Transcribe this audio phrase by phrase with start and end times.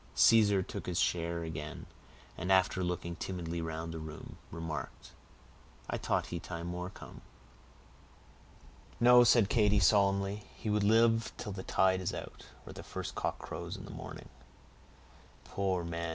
[0.15, 1.85] Caesar took his chair again,
[2.35, 5.11] and after looking timidly round the room, remarked,—
[5.87, 7.21] "I t'ought he time war' come!"
[8.99, 13.13] "No," said Katy, solemnly, "he will live till the tide is out, or the first
[13.13, 14.29] cock crows in the morning."
[15.43, 16.09] "Poor man!"